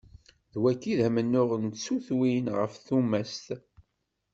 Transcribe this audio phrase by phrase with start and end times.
[0.53, 3.47] D wagi i d amennuɣ n tsutwin ɣef tumast.